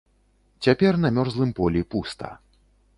[0.67, 2.37] Цяпер на мёрзлым полі пуста.